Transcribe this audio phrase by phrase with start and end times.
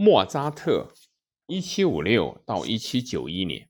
[0.00, 0.92] 莫扎特，
[1.48, 3.68] 一七五六到一七九一年，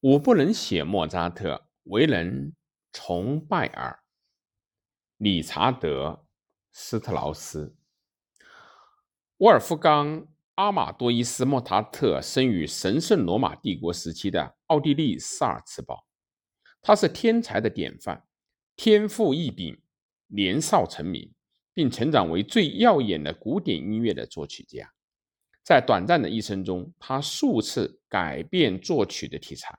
[0.00, 2.56] 我不能写莫扎特，为人
[2.92, 4.02] 崇拜尔。
[5.18, 6.24] 理查德·
[6.72, 7.76] 斯特劳斯，
[9.36, 10.22] 沃尔夫冈·
[10.56, 16.04] 阿马多伊斯·莫扎特生于神圣罗马帝国时期的奥地利萨尔茨堡，
[16.80, 18.26] 他是天才的典范，
[18.74, 19.80] 天赋异禀，
[20.26, 21.32] 年少成名，
[21.72, 24.92] 并成长为最耀眼的古典音乐的作曲家。
[25.62, 29.78] 在短暂的一生中，他数次改变作曲的题材，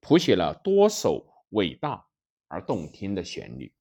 [0.00, 2.04] 谱写了多首伟大
[2.48, 3.72] 而动听的旋律。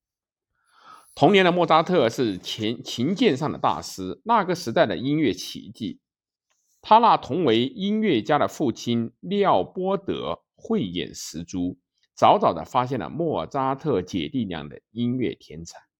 [1.13, 5.99] 童年的莫扎特是琴琴键上的大师，那个时代的音乐奇迹。
[6.81, 11.77] 他那同为音乐家的父亲利奥波德慧眼识珠，
[12.15, 15.90] 早早的发现了莫扎特姐弟俩的音乐天才。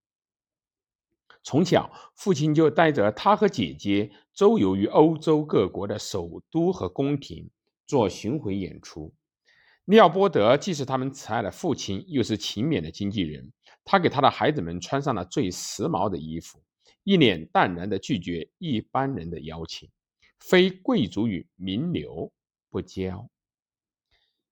[1.44, 7.50] 从小，父亲就带着他和姐姐周游于欧洲各国的首都和宫廷
[7.88, 9.14] 做巡回演出。
[9.86, 13.52] 利奥波德既是他们慈爱的父亲，又是勤勉的经纪人。
[13.84, 16.62] 他给他的孩子们穿上了最时髦的衣服，
[17.04, 19.90] 一脸淡然地拒绝一般人的邀请，
[20.40, 22.32] 非贵族与名流
[22.70, 23.28] 不交。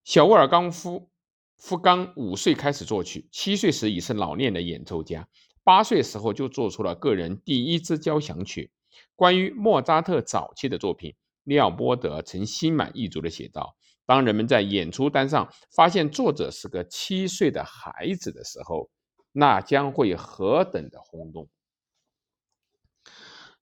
[0.04, 1.12] 小沃尔冈夫
[1.58, 5.28] 夫冈五岁开始作曲，七岁时已是老练的演奏家。
[5.70, 8.72] 八岁时候就做出了个人第一支交响曲。
[9.16, 18.89] 关于莫扎特早期的作品，利奥波德曾心满意足地写道：“当人们在演出单上发现作者是个七岁的孩子的时候，
[19.31, 21.48] 那将会何等的轰动！”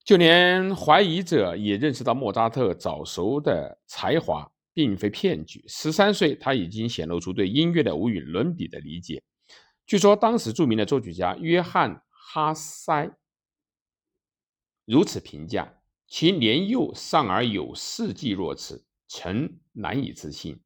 [0.05, 5.61] 就连怀疑者也认识到莫扎特早熟的才华并非骗局。
[5.67, 9.21] 十三岁，他已经显露出对音乐的无与伦比的理解。
[9.87, 13.17] 据说，当时著名的作曲家约翰哈塞
[14.83, 20.59] 如此评价：“其年幼尚而有事迹若此，诚难以置信。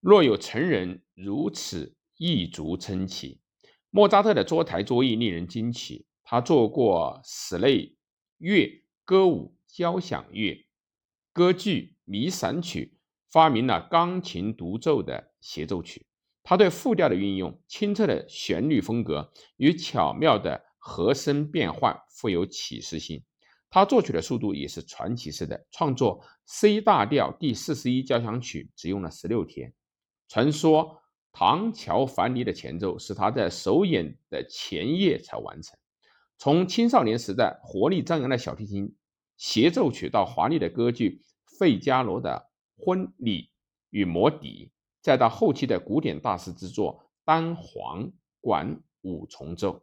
[0.00, 3.42] 若有成人如此，亦足称奇。”
[3.90, 6.06] 莫扎特的桌台桌艺令人惊奇。
[6.24, 7.94] 他做过室内
[8.38, 10.66] 乐、歌舞、交响乐、
[11.32, 12.98] 歌剧、弥散曲，
[13.30, 16.06] 发明了钢琴独奏的协奏曲。
[16.48, 23.24] 他对复调的运用、清澈的旋律风格与巧妙的和声变换富有启示性。
[23.68, 29.74] 他作曲的速度也是传奇式的，创作 C 大调第四十一交响曲只用了十六天。
[30.28, 30.84] 传说
[31.32, 35.76] 《唐乔凡尼》的前奏是他在首演的前夜才完成。
[36.38, 38.94] 从青少年时代活力张扬的小提琴
[39.36, 41.22] 协奏曲到华丽的歌剧
[41.58, 43.50] 《费加罗的婚礼
[43.90, 44.70] 与魔笛》。
[45.06, 49.74] 再到后期的古典大师之作《单簧管五重奏》，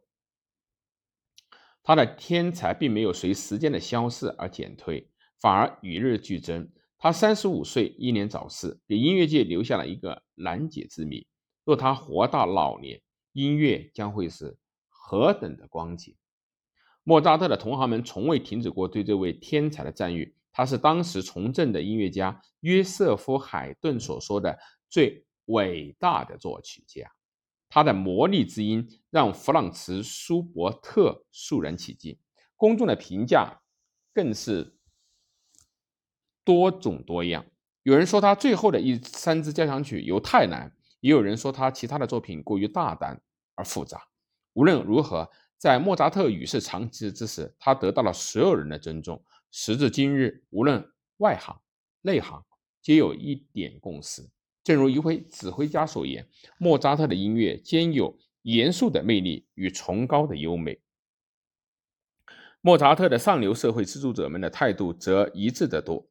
[1.81, 6.69] 他的天才并没有随时间的消逝而减退，反而与日俱增。
[6.97, 11.25] 他三十五岁英年早逝，给音乐界留下了一个难解之谜。
[11.63, 13.01] 若他活到老年，
[13.31, 14.57] 音乐将会是
[14.89, 16.13] 何等的光景？
[17.05, 20.35] 莫扎特的同行们从未停止过对这位天才的赞誉。
[20.51, 24.59] 他是当时从政的音乐家约瑟夫·海顿所说的。
[24.93, 27.11] 最伟大的作曲家，
[27.67, 32.15] 他的魔力之音让弗朗茨·舒伯特肃然起敬，
[32.55, 33.59] 公众的评价
[34.13, 34.77] 更是
[36.43, 37.43] 多种多样。
[37.81, 43.19] 有人说他最后的一三支交响曲由太难，也有人说他其他的作品过于大胆
[43.55, 43.99] 而复杂。
[44.53, 45.27] 无论如何，
[45.57, 49.25] 在莫扎特与世长辞之时，他得到了所有人的尊重。
[49.49, 50.87] 时至今日，无论
[51.17, 51.59] 外行
[52.01, 52.45] 内行，
[52.79, 54.29] 皆有一点共识。
[54.63, 60.79] 正如一位指挥家所言，莫扎特的音乐兼有严肃的魅力与崇高的优美。
[62.61, 66.07] 莫扎特的上流社会资助者们的态度则一致得多。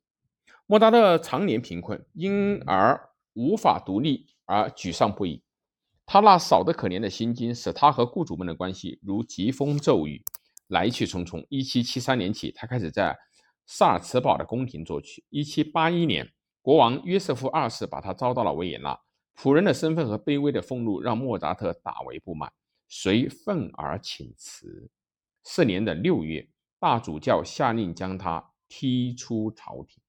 [0.67, 5.43] 莫扎特常年贫困，因而无法独立而沮丧不已。
[6.05, 10.23] 他那少得可怜的心境，使他和雇主们的关系如疾风骤雨，
[10.67, 11.47] 来去匆匆。
[11.49, 13.17] 一七七三年起，他开始在
[13.65, 15.25] 萨尔茨堡的宫廷作曲。
[15.31, 16.31] 一七八一年。
[16.63, 18.99] 国王约瑟夫二世把他招到了维也纳，
[19.37, 22.53] 仆人的身份和卑微的俸禄让莫扎特大为不满，
[22.89, 24.89] 遂愤而请辞。
[25.43, 26.49] 次年的六月，
[26.79, 30.01] 大主教下令将他踢出朝廷。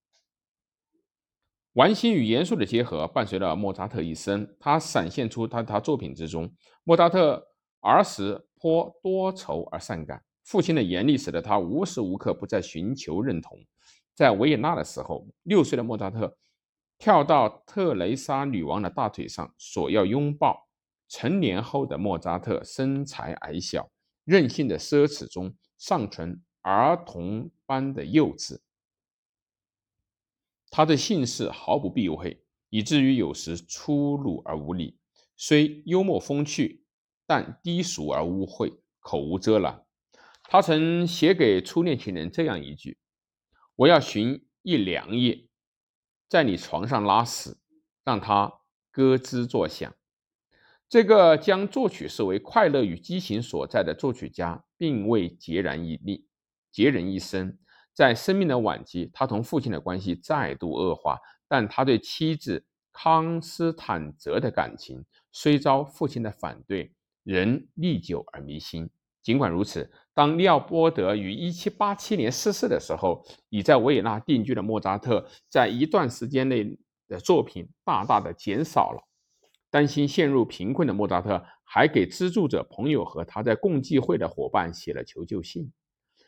[1.73, 6.53] 玩心与严肃的结合伴随了莫扎特一生，他闪现出他他作品之中。
[6.83, 7.47] 莫扎特
[7.79, 13.57] 儿时颇多愁而善感，父亲的严厉使得他无时无刻不在寻求认同。
[14.15, 16.37] 在维也纳的时候，六岁的莫扎特
[16.97, 20.67] 跳到特蕾莎女王的大腿上，索要拥抱。
[21.09, 23.91] 成年后的莫扎特身材矮小，
[24.23, 28.59] 任性的奢侈中尚存儿童般的幼稚。
[30.71, 34.97] 他的姓氏毫不避讳，以至于有时粗鲁而无礼。
[35.37, 36.83] 虽幽默风趣，
[37.27, 39.85] 但低俗而污秽，口无遮拦。
[40.45, 42.97] 他曾写给初恋情人这样一句
[43.83, 45.49] ：“我要寻一良夜，
[46.29, 47.57] 在你床上拉屎，
[48.05, 49.93] 让他咯吱作响。”
[50.87, 56.27] 这个将作曲视为快乐与激情所在的作曲家，并未孑然一立、
[56.71, 57.59] 孑然一身。
[57.93, 61.19] 在生命的晚期，他同父亲的关系再度恶化，
[61.49, 65.03] 但他对妻子康斯坦泽的感情
[65.33, 66.93] 虽遭父亲的反对，
[67.23, 68.89] 仍历久而弥新。
[69.23, 76.77] 尽管如此，当利奥波德于1787年逝世的时候，已在维也纳定居的莫扎特，在一段时间内
[77.07, 79.01] 的作品大大的减少了。
[79.71, 85.71] 担心陷入贫困的莫扎特，还给资助者朋友和他在共济会的伙伴写了求救信。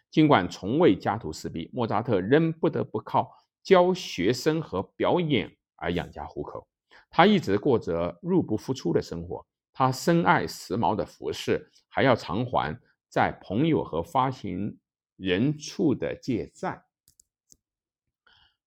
[0.09, 3.29] 尽管从未家徒四壁，莫扎特仍不得不靠
[3.61, 6.65] 教学生和表演而养家糊口。
[7.11, 9.45] 他一直过着入不敷出的生活。
[9.77, 12.79] 他深爱时髦的服饰，还要偿还
[13.09, 14.79] 在朋友和发行
[15.17, 16.85] 人处的借债。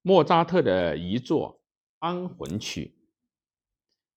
[0.03, 1.55] 莫扎特的遗作
[1.99, 2.95] 《安魂曲》。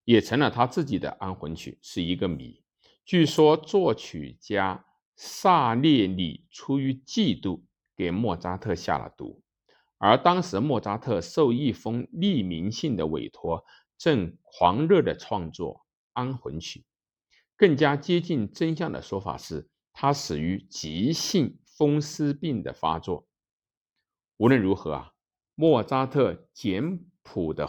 [0.03, 2.61] 也成了他自己的安魂曲，是一个谜。
[3.05, 4.83] 据说作曲家
[5.15, 7.61] 萨列里出于嫉妒，
[7.95, 9.41] 给莫扎特下了毒。
[9.99, 13.63] 而当时莫扎特受一封匿名信的委托，
[13.95, 16.85] 正狂热的创作安魂曲。
[17.55, 23.27] 更加接近真相的说法是，他死于急性风湿病的发作。
[24.37, 25.13] 无论如何啊，
[25.55, 27.67] 莫扎特简朴的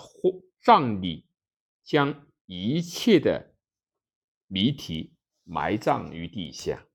[0.61, 1.27] 葬礼。
[1.85, 3.57] 将一切的
[4.47, 6.87] 谜题埋葬于地下。